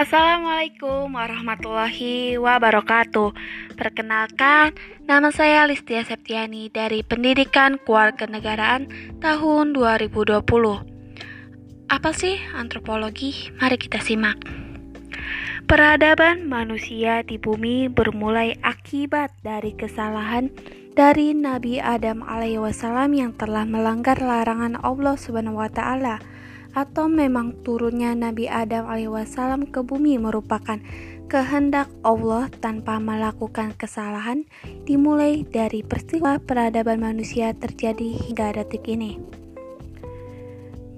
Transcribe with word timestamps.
Assalamualaikum 0.00 1.12
warahmatullahi 1.12 2.40
wabarakatuh. 2.40 3.36
Perkenalkan, 3.76 4.72
nama 5.04 5.28
saya 5.28 5.68
Listia 5.68 6.00
Septiani 6.08 6.72
dari 6.72 7.04
Pendidikan 7.04 7.76
Kewarganegaraan 7.76 8.88
tahun 9.20 9.76
2020. 9.76 10.40
Apa 11.92 12.10
sih 12.16 12.40
antropologi? 12.56 13.52
Mari 13.60 13.76
kita 13.76 14.00
simak. 14.00 14.40
Peradaban 15.68 16.48
manusia 16.48 17.20
di 17.20 17.36
bumi 17.36 17.92
bermulai 17.92 18.56
akibat 18.64 19.36
dari 19.44 19.76
kesalahan 19.76 20.48
dari 20.96 21.36
Nabi 21.36 21.76
Adam 21.76 22.24
alaihissalam 22.24 23.12
yang 23.12 23.36
telah 23.36 23.68
melanggar 23.68 24.16
larangan 24.16 24.80
Allah 24.80 25.20
Subhanahu 25.20 25.60
wa 25.60 25.68
taala 25.68 26.24
atau 26.74 27.10
memang 27.10 27.56
turunnya 27.66 28.14
Nabi 28.14 28.46
Adam 28.46 28.86
alaihissalam 28.86 29.70
ke 29.70 29.82
bumi 29.82 30.18
merupakan 30.18 30.78
kehendak 31.30 31.86
Allah 32.02 32.50
tanpa 32.58 32.98
melakukan 32.98 33.70
kesalahan 33.78 34.42
dimulai 34.82 35.46
dari 35.46 35.86
peristiwa 35.86 36.42
peradaban 36.42 36.98
manusia 36.98 37.54
terjadi 37.54 38.18
hingga 38.26 38.58
detik 38.58 38.90
ini. 38.90 39.22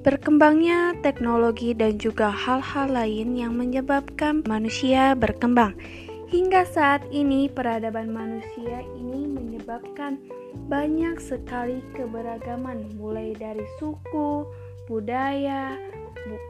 Berkembangnya 0.03 0.99
teknologi 0.99 1.79
dan 1.79 1.95
juga 1.95 2.33
hal-hal 2.33 2.91
lain 2.91 3.39
yang 3.39 3.55
menyebabkan 3.55 4.43
manusia 4.51 5.15
berkembang. 5.15 5.79
Hingga 6.27 6.65
saat 6.65 7.05
ini 7.13 7.47
peradaban 7.47 8.11
manusia 8.11 8.83
ini 8.99 9.31
menyebabkan 9.31 10.19
banyak 10.67 11.23
sekali 11.23 11.85
keberagaman 11.95 12.99
mulai 12.99 13.37
dari 13.37 13.63
suku, 13.79 14.49
budaya, 14.87 15.77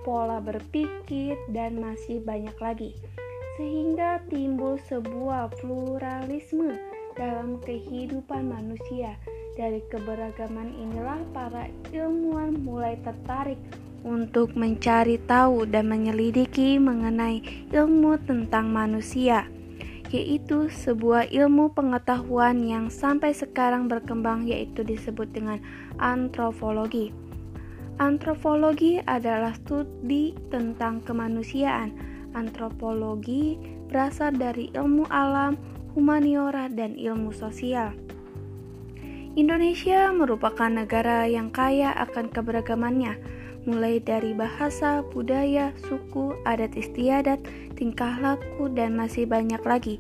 pola 0.05 0.39
berpikir, 0.43 1.37
dan 1.53 1.81
masih 1.81 2.21
banyak 2.23 2.55
lagi, 2.61 2.91
sehingga 3.57 4.21
timbul 4.29 4.77
sebuah 4.89 5.53
pluralisme 5.61 6.77
dalam 7.17 7.61
kehidupan 7.65 8.49
manusia. 8.49 9.17
Dari 9.53 9.85
keberagaman 9.93 10.73
inilah 10.81 11.21
para 11.37 11.69
ilmuwan 11.93 12.57
mulai 12.65 12.97
tertarik 13.05 13.61
untuk 14.03 14.59
mencari 14.59 15.21
tahu 15.29 15.69
dan 15.69 15.87
menyelidiki 15.87 16.81
mengenai 16.81 17.69
ilmu 17.71 18.19
tentang 18.27 18.71
manusia, 18.71 19.47
yaitu 20.11 20.67
sebuah 20.69 21.31
ilmu 21.31 21.71
pengetahuan 21.73 22.67
yang 22.67 22.91
sampai 22.91 23.31
sekarang 23.31 23.87
berkembang, 23.87 24.47
yaitu 24.47 24.83
disebut 24.83 25.31
dengan 25.31 25.63
antropologi. 26.03 27.15
Antropologi 28.01 28.97
adalah 29.05 29.53
studi 29.53 30.33
tentang 30.49 31.05
kemanusiaan. 31.05 31.93
Antropologi 32.33 33.61
berasal 33.93 34.33
dari 34.33 34.73
ilmu 34.73 35.05
alam, 35.13 35.61
humaniora, 35.93 36.73
dan 36.73 36.97
ilmu 36.97 37.29
sosial. 37.37 37.93
Indonesia 39.33 40.13
merupakan 40.13 40.69
negara 40.69 41.25
yang 41.29 41.53
kaya 41.53 41.93
akan 41.97 42.33
keberagamannya, 42.33 43.17
mulai 43.65 44.01
dari 44.01 44.33
bahasa, 44.33 45.05
budaya, 45.13 45.73
suku, 45.89 46.37
adat 46.49 46.77
istiadat, 46.77 47.41
tingkah 47.77 48.17
laku, 48.21 48.73
dan 48.73 48.97
masih 48.97 49.25
banyak 49.25 49.61
lagi. 49.65 49.97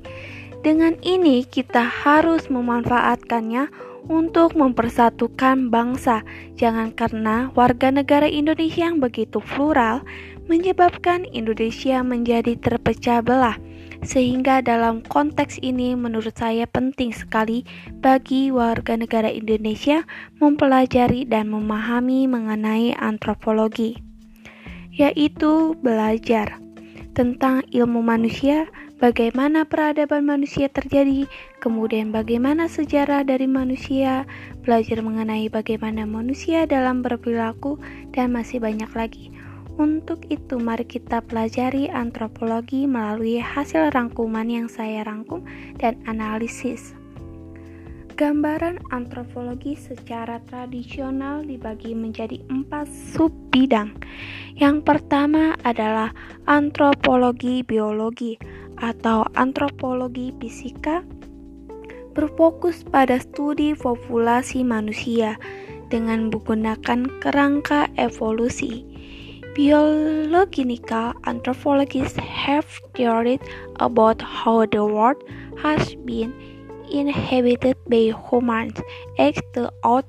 Dengan 0.61 0.97
ini, 1.01 1.45
kita 1.48 1.81
harus 1.81 2.48
memanfaatkannya 2.48 3.92
untuk 4.11 4.58
mempersatukan 4.58 5.70
bangsa. 5.70 6.27
Jangan 6.58 6.95
karena 6.95 7.50
warga 7.55 7.91
negara 7.95 8.27
Indonesia 8.27 8.89
yang 8.89 8.98
begitu 8.98 9.39
plural 9.42 10.03
menyebabkan 10.50 11.27
Indonesia 11.31 12.03
menjadi 12.03 12.58
terpecah 12.58 13.23
belah. 13.23 13.58
Sehingga 14.02 14.67
dalam 14.67 15.07
konteks 15.07 15.62
ini 15.62 15.95
menurut 15.95 16.35
saya 16.35 16.67
penting 16.67 17.14
sekali 17.14 17.62
bagi 18.02 18.51
warga 18.51 18.98
negara 18.98 19.30
Indonesia 19.30 20.02
mempelajari 20.42 21.23
dan 21.23 21.46
memahami 21.55 22.27
mengenai 22.27 22.98
antropologi, 22.98 24.02
yaitu 24.91 25.79
belajar 25.79 26.58
tentang 27.14 27.62
ilmu 27.70 28.02
manusia, 28.02 28.67
bagaimana 29.02 29.67
peradaban 29.67 30.23
manusia 30.23 30.70
terjadi, 30.70 31.27
kemudian 31.58 32.14
bagaimana 32.14 32.70
sejarah 32.70 33.27
dari 33.27 33.51
manusia, 33.51 34.30
belajar 34.63 35.02
mengenai 35.02 35.51
bagaimana 35.51 36.07
manusia 36.07 36.70
dalam 36.70 37.02
berperilaku, 37.02 37.83
dan 38.14 38.30
masih 38.30 38.62
banyak 38.62 38.89
lagi. 38.95 39.35
Untuk 39.74 40.30
itu, 40.30 40.62
mari 40.62 40.86
kita 40.86 41.18
pelajari 41.27 41.91
antropologi 41.91 42.86
melalui 42.86 43.42
hasil 43.42 43.91
rangkuman 43.91 44.46
yang 44.46 44.70
saya 44.70 45.02
rangkum 45.02 45.42
dan 45.83 45.98
analisis. 46.07 46.95
Gambaran 48.12 48.77
antropologi 48.92 49.73
secara 49.73 50.39
tradisional 50.45 51.42
dibagi 51.42 51.96
menjadi 51.96 52.39
empat 52.52 52.85
sub 52.86 53.33
bidang. 53.48 53.96
Yang 54.61 54.85
pertama 54.85 55.57
adalah 55.64 56.12
antropologi 56.45 57.64
biologi 57.64 58.36
atau 58.83 59.23
antropologi 59.39 60.35
fisika 60.43 61.07
berfokus 62.13 62.85
pada 62.85 63.17
studi 63.17 63.73
populasi 63.73 64.61
manusia 64.61 65.41
dengan 65.89 66.29
menggunakan 66.29 67.09
kerangka 67.21 67.89
evolusi. 67.97 68.85
Biological 69.53 71.13
anthropologists 71.29 72.17
have 72.25 72.65
theories 72.97 73.41
about 73.85 74.25
how 74.25 74.65
the 74.65 74.81
world 74.81 75.21
has 75.61 75.92
been 76.09 76.33
inhabited 76.89 77.77
by 77.85 78.13
humans 78.13 78.81
ex 79.21 79.37
the 79.53 79.69
out 79.85 80.09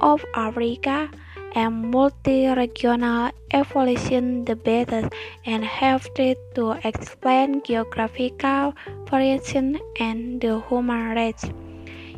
of 0.00 0.24
Africa 0.32 1.12
and 1.54 1.90
multi-regional 1.90 3.30
evolution 3.50 4.44
debates 4.44 5.08
and 5.46 5.64
have 5.64 6.06
tried 6.14 6.38
to 6.54 6.78
explain 6.84 7.62
geographical 7.66 8.74
variation 9.10 9.78
and 9.98 10.40
the 10.40 10.62
human 10.70 11.16
race. 11.16 11.48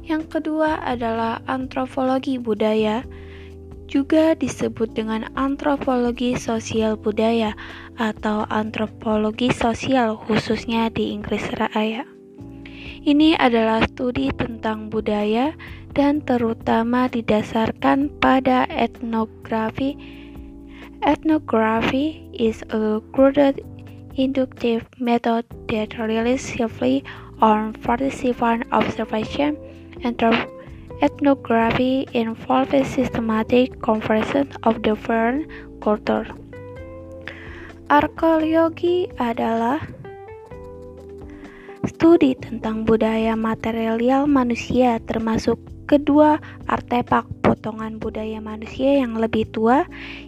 Yang 0.03 0.38
kedua 0.38 0.82
adalah 0.82 1.38
antropologi 1.47 2.37
budaya, 2.37 3.06
juga 3.87 4.32
disebut 4.32 4.97
dengan 4.97 5.28
antropologi 5.37 6.32
sosial 6.34 6.97
budaya 6.97 7.53
atau 8.00 8.49
antropologi 8.49 9.53
sosial 9.53 10.16
khususnya 10.16 10.88
di 10.88 11.12
Inggris 11.12 11.44
Raya. 11.60 12.09
Ini 13.03 13.34
adalah 13.34 13.82
studi 13.91 14.31
tentang 14.31 14.87
budaya 14.87 15.53
dan 15.92 16.25
terutama 16.25 17.08
didasarkan 17.12 18.08
pada 18.20 18.64
etnografi. 18.72 19.97
Ethnography 21.03 22.25
is 22.30 22.62
a 22.70 23.03
crude 23.10 23.58
inductive 24.14 24.86
method 25.02 25.42
that 25.66 25.97
relies 25.98 26.47
heavily 26.52 27.02
on 27.42 27.75
participant 27.82 28.62
observation. 28.70 29.58
Ethnography 31.02 32.06
involves 32.14 32.86
systematic 32.86 33.82
comparison 33.82 34.47
of 34.62 34.86
different 34.86 35.50
culture. 35.82 36.22
Arkeologi 37.91 39.10
adalah 39.19 39.82
studi 41.82 42.38
tentang 42.38 42.86
budaya 42.86 43.34
material 43.34 44.31
manusia 44.31 45.02
termasuk 45.02 45.58
kedua 45.84 46.43
artefak 46.70 47.26
potongan 47.43 47.98
budaya 47.98 48.38
manusia 48.38 49.00
yang 49.02 49.19
lebih 49.19 49.46
tua 49.50 49.84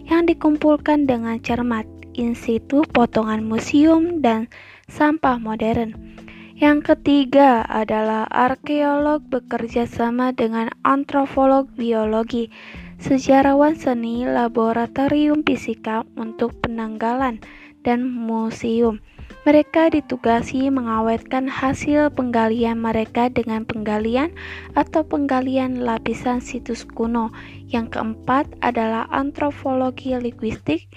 yang 0.07 0.27
dikumpulkan 0.29 1.07
dengan 1.07 1.41
cermat 1.41 1.87
in 2.15 2.33
situ 2.33 2.83
potongan 2.95 3.43
museum 3.43 4.23
dan 4.23 4.47
sampah 4.87 5.39
modern. 5.39 6.15
Yang 6.55 6.95
ketiga 6.95 7.67
adalah 7.67 8.31
arkeolog 8.31 9.27
bekerja 9.27 9.83
sama 9.91 10.31
dengan 10.31 10.71
antropolog 10.87 11.67
biologi, 11.75 12.47
sejarawan 12.95 13.75
seni, 13.75 14.23
laboratorium 14.23 15.43
fisika 15.43 16.07
untuk 16.15 16.55
penanggalan, 16.63 17.43
dan 17.83 18.07
museum. 18.07 19.03
Mereka 19.45 19.93
ditugasi 19.93 20.73
mengawetkan 20.73 21.45
hasil 21.45 22.09
penggalian 22.17 22.81
mereka 22.81 23.29
dengan 23.29 23.61
penggalian 23.61 24.33
atau 24.73 25.05
penggalian 25.05 25.85
lapisan 25.85 26.41
situs 26.41 26.81
kuno. 26.81 27.29
Yang 27.69 27.93
keempat 27.93 28.49
adalah 28.65 29.05
antropologi 29.13 30.17
linguistik, 30.17 30.89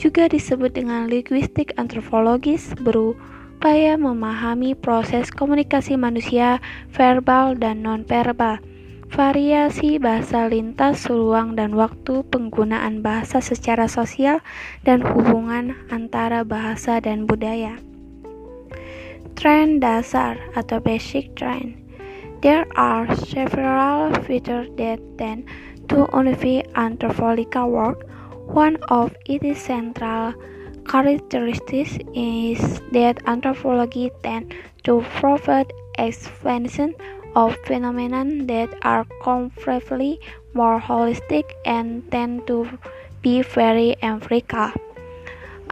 juga 0.00 0.24
disebut 0.24 0.72
dengan 0.72 1.04
linguistik 1.04 1.76
antropologis, 1.76 2.72
berupaya 2.80 4.00
memahami 4.00 4.72
proses 4.72 5.28
komunikasi 5.28 6.00
manusia 6.00 6.64
verbal 6.96 7.60
dan 7.60 7.84
nonverbal. 7.84 8.71
Variasi 9.12 10.00
bahasa 10.00 10.48
lintas 10.48 11.04
ruang 11.04 11.52
dan 11.52 11.76
waktu, 11.76 12.24
penggunaan 12.32 13.04
bahasa 13.04 13.44
secara 13.44 13.84
sosial, 13.84 14.40
dan 14.88 15.04
hubungan 15.04 15.76
antara 15.92 16.48
bahasa 16.48 16.96
dan 16.96 17.28
budaya. 17.28 17.76
Trend 19.36 19.84
dasar 19.84 20.40
atau 20.56 20.80
basic 20.80 21.36
trend. 21.36 21.76
There 22.40 22.64
are 22.74 23.06
several 23.28 24.16
features 24.24 24.72
that 24.80 24.98
tend 25.20 25.44
to 25.92 26.08
unify 26.16 26.64
anthropological 26.74 27.68
work. 27.68 28.08
One 28.48 28.80
of 28.88 29.12
its 29.28 29.60
central 29.60 30.34
characteristics 30.88 32.00
is 32.16 32.58
that 32.90 33.22
anthropology 33.28 34.10
tends 34.24 34.50
to 34.88 35.04
provide 35.20 35.70
explanation 36.00 36.96
of 37.34 37.56
phenomena 37.64 38.24
that 38.46 38.68
are 38.82 39.04
comparatively 39.24 40.20
more 40.52 40.80
holistic 40.80 41.44
and 41.64 42.04
tend 42.10 42.46
to 42.46 42.68
be 43.24 43.40
very 43.42 43.96
empirical. 44.02 44.72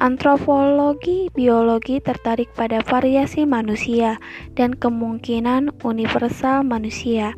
Antropologi 0.01 1.29
biologi 1.37 2.01
tertarik 2.01 2.49
pada 2.57 2.81
variasi 2.81 3.45
manusia 3.45 4.17
dan 4.57 4.73
kemungkinan 4.73 5.77
universal 5.85 6.65
manusia, 6.65 7.37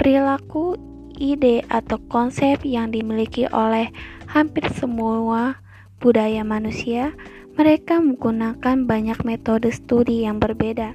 perilaku, 0.00 0.80
ide, 1.20 1.68
atau 1.68 2.00
konsep 2.08 2.64
yang 2.64 2.96
dimiliki 2.96 3.44
oleh 3.52 3.92
hampir 4.24 4.64
semua 4.72 5.60
budaya 6.00 6.40
manusia. 6.48 7.12
Mereka 7.60 8.00
menggunakan 8.00 8.86
banyak 8.86 9.26
metode 9.26 9.68
studi 9.74 10.24
yang 10.24 10.38
berbeda 10.38 10.94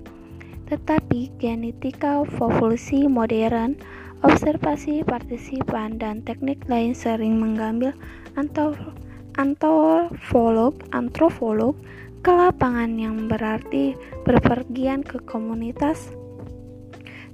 tetapi 0.74 1.30
genetika 1.38 2.26
populasi 2.26 3.06
modern, 3.06 3.78
observasi 4.26 5.06
partisipan, 5.06 6.02
dan 6.02 6.26
teknik 6.26 6.66
lain 6.66 6.98
sering 6.98 7.38
mengambil 7.38 7.94
antropolog 9.38 10.74
antropolog 10.90 11.78
ke 12.26 12.32
lapangan 12.34 12.98
yang 12.98 13.30
berarti 13.30 13.94
berpergian 14.26 15.06
ke 15.06 15.22
komunitas 15.30 16.10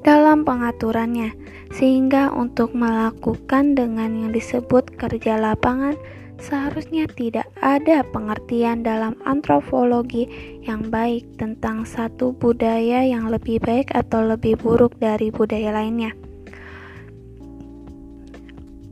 dalam 0.04 0.44
pengaturannya, 0.44 1.32
sehingga 1.72 2.36
untuk 2.36 2.76
melakukan 2.76 3.72
dengan 3.72 4.20
yang 4.20 4.36
disebut 4.36 5.00
kerja 5.00 5.40
lapangan 5.40 5.96
Seharusnya 6.40 7.04
tidak 7.12 7.52
ada 7.60 8.00
pengertian 8.16 8.80
dalam 8.80 9.20
antropologi 9.28 10.24
yang 10.64 10.88
baik 10.88 11.28
tentang 11.36 11.84
satu 11.84 12.32
budaya 12.32 13.04
yang 13.04 13.28
lebih 13.28 13.60
baik 13.60 13.92
atau 13.92 14.24
lebih 14.24 14.56
buruk 14.56 14.96
dari 15.04 15.36
budaya 15.36 15.76
lainnya. 15.76 16.16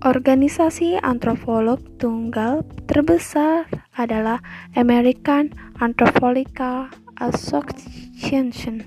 Organisasi 0.03 0.99
antropolog 1.01 1.81
tunggal 1.97 2.61
terbesar 2.85 3.65
adalah 3.97 4.43
American 4.77 5.49
Anthropological 5.81 6.91
Association. 7.17 8.85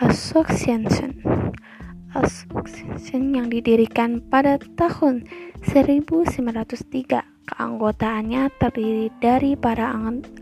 Association. 0.00 1.20
Association 2.16 3.36
yang 3.36 3.52
didirikan 3.52 4.24
pada 4.32 4.56
tahun 4.80 5.28
1903 5.68 7.35
Keanggotaannya 7.46 8.50
terdiri 8.58 9.06
dari 9.22 9.54
para 9.54 9.94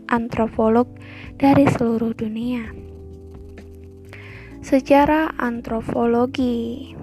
antropolog 0.09 0.89
dari 1.37 1.69
seluruh 1.69 2.17
dunia. 2.17 2.73
Sejarah 4.65 5.37
antropologi 5.37 6.97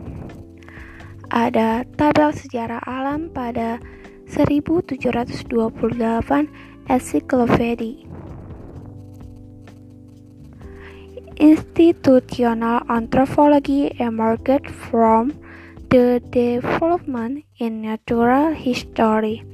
ada 1.31 1.87
tabel 1.94 2.34
sejarah 2.34 2.82
alam 2.82 3.31
pada 3.31 3.78
1728 4.26 5.46
Encyclopedia. 6.90 8.10
Institutional 11.38 12.82
anthropology 12.90 13.94
emerged 14.02 14.66
from 14.66 15.32
the 15.94 16.19
development 16.34 17.46
in 17.62 17.87
natural 17.87 18.50
history 18.50 19.46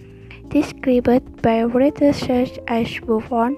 described 0.51 1.43
by 1.43 1.65
researchers 1.65 2.59
as 2.69 2.89
Buffon 3.05 3.57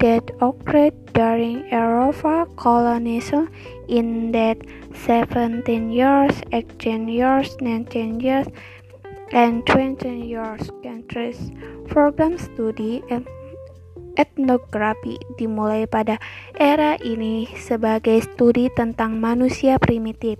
that 0.00 0.30
occurred 0.42 0.94
during 1.14 1.62
Europa 1.70 2.46
colonization 2.56 3.48
in 3.88 4.32
that 4.32 4.58
17 5.06 5.90
years, 5.90 6.34
18 6.52 7.08
years, 7.08 7.56
19 7.60 8.20
years, 8.20 8.46
and 9.32 9.64
20 9.66 10.10
years 10.10 10.70
countries. 10.82 11.38
Program 11.88 12.36
studi 12.36 13.00
etnografi 14.16 15.16
dimulai 15.40 15.88
pada 15.88 16.20
era 16.60 17.00
ini 17.00 17.48
sebagai 17.56 18.20
studi 18.20 18.68
tentang 18.74 19.16
manusia 19.16 19.80
primitif 19.80 20.36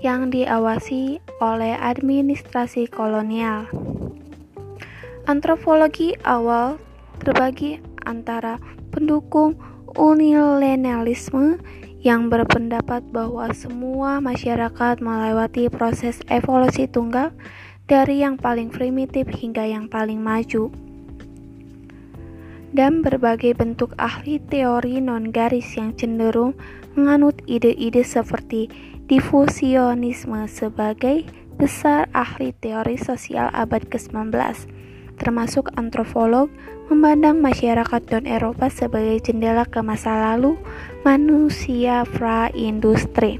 yang 0.00 0.32
diawasi 0.32 1.20
oleh 1.40 1.76
administrasi 1.76 2.88
kolonial. 2.88 3.68
Antropologi 5.30 6.18
awal 6.26 6.82
terbagi 7.22 7.78
antara 8.02 8.58
pendukung 8.90 9.54
unilingualisme 9.94 11.54
yang 12.02 12.26
berpendapat 12.26 13.06
bahwa 13.14 13.46
semua 13.54 14.18
masyarakat 14.18 14.98
melewati 14.98 15.70
proses 15.70 16.18
evolusi 16.26 16.90
tunggal 16.90 17.30
dari 17.86 18.26
yang 18.26 18.42
paling 18.42 18.74
primitif 18.74 19.30
hingga 19.30 19.70
yang 19.70 19.86
paling 19.86 20.18
maju 20.18 20.74
dan 22.74 22.98
berbagai 22.98 23.54
bentuk 23.54 23.94
ahli 24.02 24.42
teori 24.42 24.98
non-garis 24.98 25.78
yang 25.78 25.94
cenderung 25.94 26.58
menganut 26.98 27.38
ide-ide 27.46 28.02
seperti 28.02 28.66
difusionisme 29.06 30.50
sebagai 30.50 31.22
besar 31.54 32.10
ahli 32.18 32.50
teori 32.58 32.98
sosial 32.98 33.46
abad 33.54 33.86
ke-19 33.86 34.34
termasuk 35.20 35.68
antropolog, 35.76 36.48
memandang 36.88 37.44
masyarakat 37.44 38.00
don 38.08 38.24
Eropa 38.24 38.72
sebagai 38.72 39.20
jendela 39.20 39.68
ke 39.68 39.84
masa 39.84 40.16
lalu 40.16 40.56
manusia 41.04 42.08
pra-industri 42.16 43.36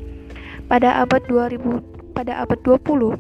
pada 0.69 1.00
abad 1.00 1.25
2000 1.25 2.12
pada 2.12 2.44
abad 2.44 2.61
20. 2.62 3.17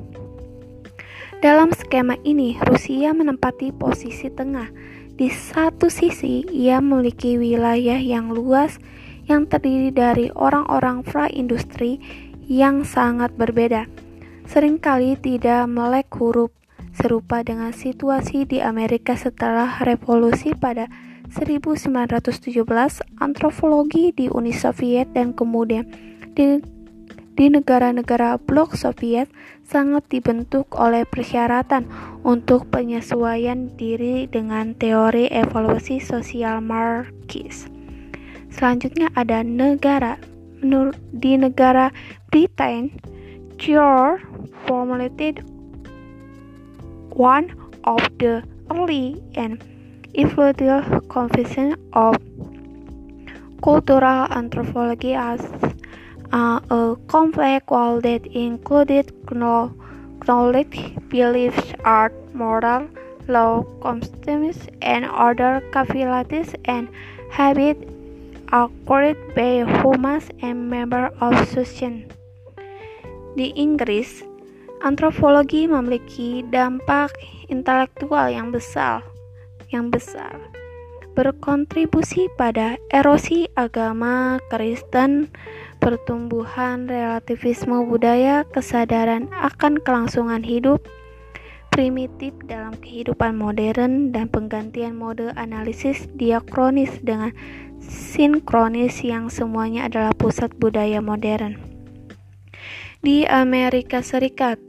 Dalam 1.40 1.72
skema 1.72 2.20
ini, 2.20 2.60
Rusia 2.60 3.16
menempati 3.16 3.72
posisi 3.72 4.28
tengah. 4.28 4.68
Di 5.16 5.32
satu 5.32 5.88
sisi, 5.88 6.44
ia 6.52 6.84
memiliki 6.84 7.40
wilayah 7.40 7.96
yang 7.96 8.28
luas 8.28 8.76
yang 9.24 9.48
terdiri 9.48 9.88
dari 9.88 10.28
orang-orang 10.36 11.00
pra-industri 11.00 11.96
yang 12.44 12.84
sangat 12.84 13.32
berbeda. 13.40 13.88
Seringkali 14.52 15.16
tidak 15.16 15.64
melek 15.64 16.12
huruf 16.12 16.52
serupa 17.00 17.40
dengan 17.40 17.72
situasi 17.72 18.44
di 18.44 18.60
Amerika 18.60 19.16
setelah 19.16 19.80
revolusi 19.80 20.52
pada 20.52 20.92
1917, 21.32 22.60
antropologi 23.18 24.12
di 24.12 24.28
Uni 24.28 24.52
Soviet 24.52 25.08
dan 25.16 25.32
kemudian 25.32 25.88
di 26.36 26.60
di 27.40 27.48
negara-negara 27.48 28.36
blok 28.36 28.76
Soviet 28.76 29.32
sangat 29.64 30.04
dibentuk 30.12 30.76
oleh 30.76 31.08
persyaratan 31.08 31.88
untuk 32.20 32.68
penyesuaian 32.68 33.72
diri 33.80 34.28
dengan 34.28 34.76
teori 34.76 35.24
evolusi 35.32 36.04
sosial 36.04 36.60
Marxis. 36.60 37.64
Selanjutnya 38.52 39.08
ada 39.16 39.40
negara. 39.40 40.20
Di 41.16 41.40
negara 41.40 41.88
Britain, 42.28 42.92
George 43.56 44.20
formulated 44.68 45.40
one 47.20 47.46
of 47.84 48.00
the 48.18 48.42
early 48.74 49.22
and 49.34 49.62
influential 50.14 51.00
confessions 51.14 51.76
of 51.92 52.16
cultural 53.62 54.22
anthropology 54.38 55.12
as 55.12 55.42
uh, 56.32 56.60
a 56.70 56.96
complex 57.08 57.66
world 57.68 58.04
that 58.04 58.24
included 58.26 59.12
knowledge, 59.32 60.78
beliefs, 61.10 61.74
art, 61.84 62.14
moral, 62.34 62.88
law, 63.28 63.64
customs, 63.82 64.56
and 64.80 65.04
other 65.04 65.60
capabilities 65.74 66.54
and 66.64 66.88
habits 67.30 67.84
acquired 68.50 69.18
by 69.34 69.52
humans 69.82 70.30
and 70.40 70.70
members 70.70 71.12
of 71.20 71.36
society. 71.48 72.06
Di 73.36 73.52
Inggris, 73.54 74.22
Antropologi 74.80 75.68
memiliki 75.68 76.40
dampak 76.48 77.12
intelektual 77.52 78.32
yang 78.32 78.48
besar, 78.48 79.04
yang 79.68 79.92
besar, 79.92 80.40
berkontribusi 81.12 82.32
pada 82.40 82.80
erosi 82.88 83.44
agama 83.60 84.40
Kristen, 84.48 85.28
pertumbuhan 85.84 86.88
relativisme 86.88 87.84
budaya, 87.84 88.48
kesadaran 88.48 89.28
akan 89.36 89.76
kelangsungan 89.84 90.40
hidup 90.40 90.80
primitif 91.68 92.34
dalam 92.48 92.72
kehidupan 92.80 93.36
modern, 93.36 94.10
dan 94.16 94.32
penggantian 94.32 94.96
mode 94.96 95.30
analisis 95.38 96.08
diakronis 96.18 96.90
dengan 97.04 97.30
sinkronis 97.80 99.00
yang 99.06 99.28
semuanya 99.28 99.86
adalah 99.86 100.12
pusat 100.16 100.50
budaya 100.58 100.98
modern. 101.04 101.56
Di 103.00 103.24
Amerika 103.24 104.04
Serikat, 104.04 104.60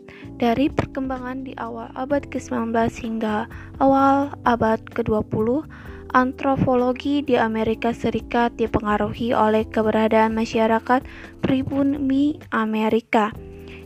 dari 0.42 0.68
perkembangan 0.70 1.46
di 1.46 1.54
awal 1.58 1.90
abad 1.94 2.26
ke-19 2.30 2.74
hingga 2.98 3.46
awal 3.78 4.34
abad 4.44 4.82
ke-20, 4.92 5.66
antropologi 6.12 7.24
di 7.24 7.38
Amerika 7.40 7.96
Serikat 7.96 8.56
dipengaruhi 8.58 9.32
oleh 9.32 9.64
keberadaan 9.70 10.34
masyarakat 10.36 11.06
pribumi 11.40 12.42
Amerika. 12.52 13.32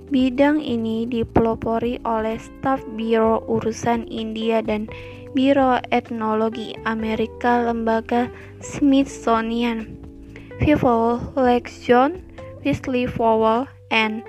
Bidang 0.06 0.62
ini 0.62 1.10
dipelopori 1.10 1.98
oleh 2.06 2.38
staf 2.38 2.80
Biro 2.94 3.42
Urusan 3.50 4.06
India 4.06 4.62
dan 4.62 4.86
Biro 5.34 5.82
Etnologi 5.89 6.77
Amerika 6.86 7.65
Lembaga 7.65 8.30
Smithsonian. 8.62 9.98
Vival 10.56 11.20
Lex 11.36 11.84
Wesley 12.63 13.06
Powell, 13.06 13.68
and 13.92 14.24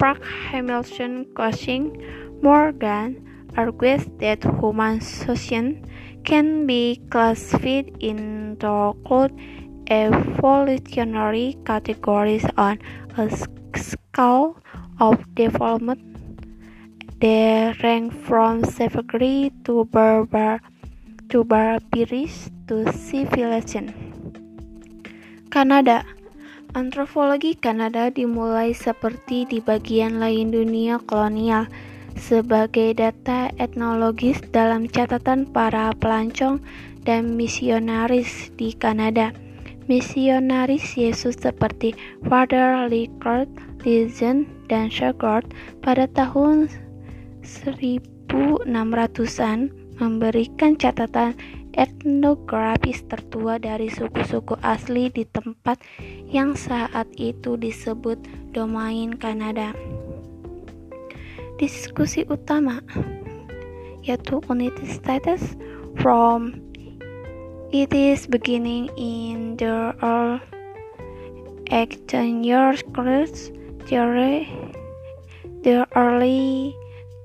Park 0.00 0.24
Hamilton 0.24 1.26
Cushing 1.36 1.92
Morgan 2.42 3.20
argues 3.56 4.08
that 4.16 4.42
human 4.42 5.00
social 5.00 5.76
can 6.24 6.66
be 6.66 7.02
classified 7.10 7.92
into 8.00 8.96
quote 9.04 9.32
evolutionary 9.90 11.58
categories 11.66 12.46
on 12.56 12.78
a 13.18 13.28
scale 13.76 14.56
of 14.98 15.20
development 15.34 16.00
they 17.20 17.74
rank 17.82 18.14
from 18.24 18.64
savagery 18.64 19.52
to 19.64 19.84
barbar 19.84 20.60
to 21.28 21.44
barbarism 21.44 22.48
to 22.66 22.90
civilization. 22.90 23.92
Kanada 25.50 26.04
Antropologi 26.70 27.58
Kanada 27.58 28.14
dimulai 28.14 28.70
seperti 28.70 29.42
di 29.42 29.58
bagian 29.58 30.22
lain 30.22 30.54
dunia 30.54 31.02
kolonial 31.02 31.66
sebagai 32.14 32.94
data 32.94 33.50
etnologis 33.58 34.38
dalam 34.54 34.86
catatan 34.86 35.50
para 35.50 35.90
pelancong 35.98 36.62
dan 37.02 37.34
misionaris 37.34 38.54
di 38.54 38.70
Kanada. 38.70 39.34
Misionaris 39.90 40.94
Yesus 40.94 41.42
seperti 41.42 41.90
Father 42.30 42.86
Likert, 42.86 43.50
Lizen, 43.82 44.46
dan 44.70 44.86
Shagard 44.86 45.50
pada 45.82 46.06
tahun 46.14 46.70
1600-an 47.42 49.58
memberikan 49.98 50.78
catatan 50.78 51.34
etnografis 51.74 53.02
tertua 53.06 53.58
dari 53.62 53.90
suku-suku 53.90 54.58
asli 54.62 55.10
di 55.10 55.26
tempat 55.26 55.78
yang 56.30 56.58
saat 56.58 57.06
itu 57.14 57.54
disebut 57.54 58.18
domain 58.50 59.14
Kanada. 59.14 59.74
Diskusi 61.60 62.24
utama 62.26 62.80
yaitu 64.00 64.40
United 64.48 64.88
States 64.88 65.54
from 66.00 66.56
its 67.70 68.26
beginning 68.26 68.88
in 68.96 69.54
the 69.60 69.94
early 70.02 70.40
18 71.70 72.42
years 72.42 72.82
theory 73.86 74.50
the 75.62 75.86
early 75.94 76.74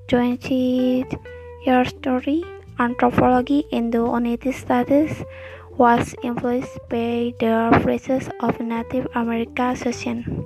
20th 0.06 1.18
year 1.66 1.84
story 1.84 2.44
Anthropology 2.76 3.64
in 3.72 3.88
the 3.88 4.04
United 4.04 4.52
States 4.52 5.24
was 5.80 6.12
influenced 6.20 6.76
by 6.92 7.32
the 7.40 7.72
phrases 7.80 8.28
of 8.44 8.60
Native 8.60 9.08
American 9.16 9.72
Association. 9.72 10.44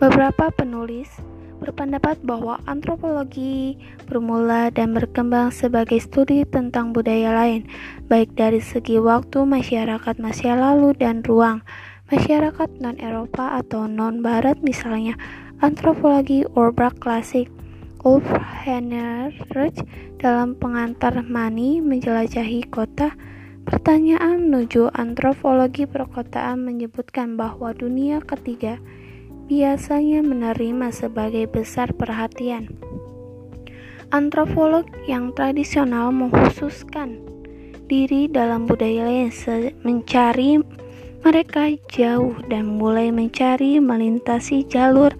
Beberapa 0.00 0.48
penulis 0.56 1.12
berpendapat 1.60 2.24
bahwa 2.24 2.64
antropologi 2.64 3.76
bermula 4.08 4.72
dan 4.72 4.96
berkembang 4.96 5.52
sebagai 5.52 6.00
studi 6.00 6.48
tentang 6.48 6.96
budaya 6.96 7.36
lain, 7.36 7.68
baik 8.08 8.32
dari 8.32 8.64
segi 8.64 8.96
waktu 8.96 9.44
masyarakat 9.44 10.16
masa 10.16 10.56
lalu 10.56 10.96
dan 10.96 11.20
ruang. 11.28 11.60
Masyarakat 12.08 12.80
non-Eropa 12.80 13.60
atau 13.60 13.84
non-Barat 13.84 14.64
misalnya, 14.64 15.20
antropologi 15.60 16.48
urban 16.56 16.96
klasik 16.96 17.52
Ulf 18.04 18.28
Heinrich 18.60 19.80
dalam 20.20 20.60
pengantar 20.60 21.24
Mani 21.24 21.80
menjelajahi 21.80 22.68
kota. 22.68 23.16
Pertanyaan 23.64 24.44
menuju 24.44 24.92
antropologi 24.92 25.88
perkotaan 25.88 26.68
menyebutkan 26.68 27.40
bahwa 27.40 27.72
dunia 27.72 28.20
ketiga 28.20 28.76
biasanya 29.48 30.20
menerima 30.20 30.92
sebagai 30.92 31.48
besar 31.48 31.96
perhatian. 31.96 32.76
Antropolog 34.12 34.84
yang 35.08 35.32
tradisional 35.32 36.12
menghususkan 36.12 37.24
diri 37.88 38.28
dalam 38.28 38.68
budaya 38.68 39.08
lain 39.08 39.32
mencari 39.80 40.60
mereka 41.24 41.72
jauh 41.88 42.36
dan 42.52 42.68
mulai 42.68 43.08
mencari 43.08 43.80
melintasi 43.80 44.68
jalur 44.68 45.16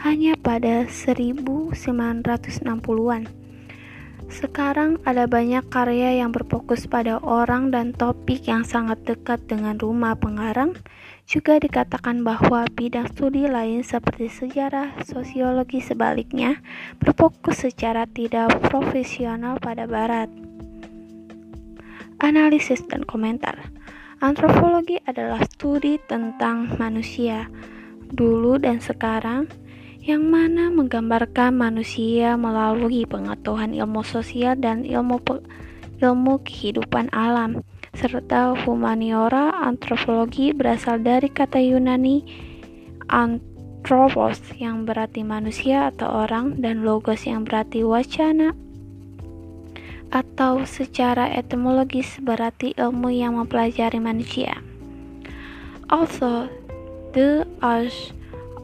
hanya 0.00 0.32
pada 0.40 0.88
1960-an. 0.88 3.22
Sekarang 4.30 5.02
ada 5.02 5.26
banyak 5.26 5.66
karya 5.68 6.22
yang 6.22 6.30
berfokus 6.30 6.86
pada 6.86 7.18
orang 7.20 7.74
dan 7.74 7.90
topik 7.92 8.46
yang 8.46 8.62
sangat 8.62 9.02
dekat 9.04 9.42
dengan 9.50 9.76
rumah 9.76 10.14
pengarang. 10.16 10.78
Juga 11.26 11.58
dikatakan 11.58 12.22
bahwa 12.22 12.64
bidang 12.70 13.10
studi 13.10 13.50
lain 13.50 13.82
seperti 13.82 14.30
sejarah, 14.30 15.02
sosiologi 15.02 15.82
sebaliknya 15.82 16.62
berfokus 17.02 17.66
secara 17.66 18.06
tidak 18.06 18.54
profesional 18.70 19.58
pada 19.58 19.90
barat. 19.90 20.30
Analisis 22.22 22.86
dan 22.86 23.02
komentar. 23.04 23.58
Antropologi 24.22 25.02
adalah 25.04 25.42
studi 25.44 25.98
tentang 26.06 26.78
manusia 26.78 27.50
dulu 28.14 28.58
dan 28.58 28.78
sekarang 28.78 29.50
yang 30.10 30.26
mana 30.26 30.74
menggambarkan 30.74 31.54
manusia 31.54 32.34
melalui 32.34 33.06
pengetahuan 33.06 33.70
ilmu 33.70 34.02
sosial 34.02 34.58
dan 34.58 34.82
ilmu 34.82 35.22
ilmu 36.02 36.42
kehidupan 36.42 37.06
alam 37.14 37.62
serta 37.94 38.58
humaniora 38.66 39.54
antropologi 39.54 40.50
berasal 40.50 40.98
dari 40.98 41.30
kata 41.30 41.62
Yunani 41.62 42.26
anthropos 43.06 44.42
yang 44.58 44.82
berarti 44.82 45.22
manusia 45.22 45.94
atau 45.94 46.26
orang 46.26 46.58
dan 46.58 46.82
logos 46.82 47.22
yang 47.30 47.46
berarti 47.46 47.86
wacana 47.86 48.50
atau 50.10 50.66
secara 50.66 51.30
etimologis 51.30 52.18
berarti 52.18 52.74
ilmu 52.74 53.14
yang 53.14 53.38
mempelajari 53.38 54.02
manusia. 54.02 54.58
Also, 55.86 56.50
the 57.14 57.46
as 57.62 58.10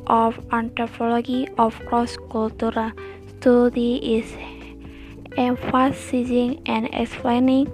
of 0.07 0.39
anthropology 0.53 1.49
of 1.59 1.79
cross-cultural 1.87 2.93
study 3.39 4.19
is 4.19 4.33
emphasizing 5.37 6.63
and 6.67 6.89
explaining 6.93 7.71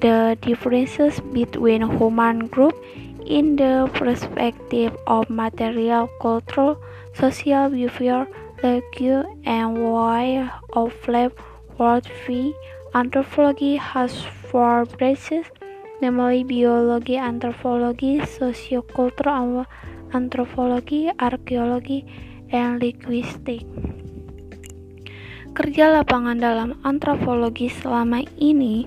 the 0.00 0.36
differences 0.42 1.20
between 1.32 1.82
human 1.98 2.46
groups 2.48 2.78
in 3.26 3.56
the 3.56 3.88
perspective 3.94 4.94
of 5.06 5.30
material, 5.30 6.08
cultural, 6.20 6.76
social 7.14 7.70
behavior, 7.70 8.26
language, 8.62 9.26
and 9.44 9.74
way 9.74 10.48
of 10.72 10.92
life 11.08 11.32
worldview. 11.78 12.52
Anthropology 12.94 13.76
has 13.76 14.22
four 14.22 14.84
branches, 14.84 15.46
namely 16.00 16.44
biology, 16.44 17.16
anthropology, 17.16 18.18
sociocultural, 18.18 19.66
antropologi, 20.14 21.10
arkeologi, 21.10 22.06
dan 22.48 22.78
linguistik. 22.78 23.66
Kerja 25.54 25.90
lapangan 25.90 26.38
dalam 26.38 26.78
antropologi 26.86 27.70
selama 27.70 28.22
ini 28.38 28.86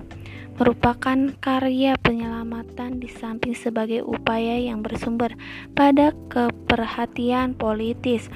merupakan 0.58 1.16
karya 1.38 1.94
penyelamatan 2.02 2.98
di 2.98 3.06
samping 3.06 3.54
sebagai 3.54 4.02
upaya 4.02 4.58
yang 4.58 4.82
bersumber 4.82 5.32
pada 5.72 6.10
keperhatian 6.28 7.54
politis. 7.54 8.26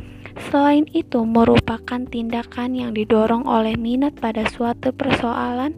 Selain 0.49 0.87
itu, 0.97 1.27
merupakan 1.29 2.09
tindakan 2.09 2.79
yang 2.79 2.91
didorong 2.95 3.45
oleh 3.45 3.77
minat 3.77 4.17
pada 4.17 4.47
suatu 4.49 4.95
persoalan 4.95 5.77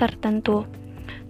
tertentu. 0.00 0.83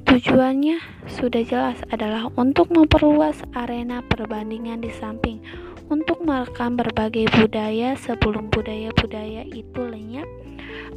Tujuannya 0.04 0.78
sudah 1.08 1.42
jelas 1.42 1.78
adalah 1.88 2.28
untuk 2.36 2.70
memperluas 2.70 3.40
arena 3.56 4.04
perbandingan 4.04 4.84
di 4.84 4.92
samping 4.92 5.40
untuk 5.88 6.24
merekam 6.24 6.76
berbagai 6.76 7.28
budaya 7.32 7.96
sebelum 7.96 8.48
budaya-budaya 8.48 9.44
itu 9.48 9.80
lenyap. 9.80 10.28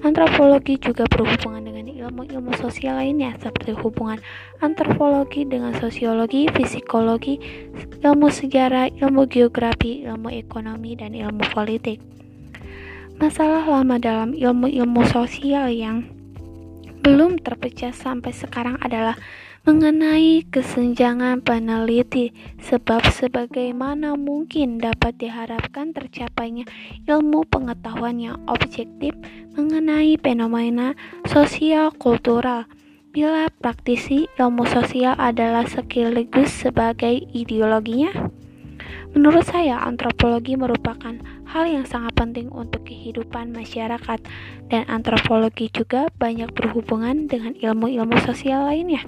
Antropologi 0.05 0.77
juga 0.77 1.09
berhubungan 1.09 1.65
dengan 1.65 1.89
ilmu-ilmu 1.89 2.53
sosial 2.61 3.01
lainnya 3.01 3.33
seperti 3.41 3.73
hubungan 3.73 4.21
antropologi 4.61 5.43
dengan 5.43 5.73
sosiologi, 5.73 6.45
psikologi, 6.53 7.41
ilmu 8.05 8.29
sejarah, 8.29 8.93
ilmu 8.93 9.25
geografi, 9.25 10.05
ilmu 10.05 10.29
ekonomi, 10.29 10.93
dan 10.93 11.17
ilmu 11.17 11.41
politik. 11.49 11.97
Masalah 13.17 13.65
lama 13.65 13.97
dalam 13.97 14.37
ilmu-ilmu 14.37 15.01
sosial 15.09 15.73
yang 15.73 16.05
belum 17.01 17.41
terpecah 17.41 17.93
sampai 17.93 18.33
sekarang 18.33 18.77
adalah 18.81 19.17
mengenai 19.67 20.47
kesenjangan 20.47 21.43
peneliti. 21.43 22.31
Sebab 22.63 23.03
sebagaimana 23.11 24.15
mungkin 24.15 24.79
dapat 24.79 25.19
diharapkan 25.19 25.91
tercapainya 25.91 26.63
ilmu 27.03 27.43
pengetahuan 27.51 28.15
yang 28.23 28.39
objektif 28.47 29.11
mengenai 29.59 30.15
fenomena 30.23 30.95
sosial 31.27 31.91
kultural 31.99 32.63
bila 33.11 33.49
praktisi 33.49 34.29
ilmu 34.37 34.63
sosial 34.69 35.17
adalah 35.17 35.65
sekaligus 35.65 36.53
sebagai 36.53 37.25
ideologinya 37.33 38.13
menurut 39.17 39.49
saya 39.49 39.81
antropologi 39.81 40.53
merupakan 40.53 41.17
hal 41.49 41.65
yang 41.65 41.89
sangat 41.89 42.13
penting 42.13 42.53
untuk 42.53 42.85
kehidupan 42.85 43.49
masyarakat 43.49 44.21
dan 44.69 44.85
antropologi 44.85 45.73
juga 45.73 46.05
banyak 46.21 46.53
berhubungan 46.53 47.25
dengan 47.25 47.57
ilmu-ilmu 47.57 48.13
sosial 48.21 48.69
lainnya 48.69 49.01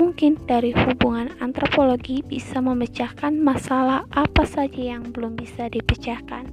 Mungkin 0.00 0.40
dari 0.48 0.72
hubungan 0.72 1.30
antropologi 1.38 2.24
bisa 2.24 2.58
memecahkan 2.64 3.36
masalah 3.36 4.08
apa 4.10 4.42
saja 4.48 4.96
yang 4.96 5.12
belum 5.12 5.36
bisa 5.36 5.68
dipecahkan. 5.68 6.48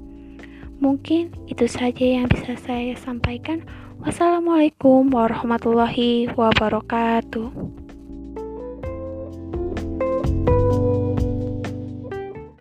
Mungkin 0.79 1.33
itu 1.49 1.65
saja 1.67 2.05
yang 2.05 2.27
bisa 2.29 2.55
saya 2.59 2.95
sampaikan. 2.95 3.63
Wassalamualaikum 3.99 5.11
warahmatullahi 5.11 6.31
wabarakatuh. 6.31 7.88